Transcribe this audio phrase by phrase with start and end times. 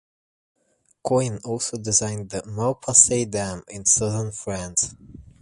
[1.05, 4.95] Coyne also designed the Malpasset Dam in Southern France.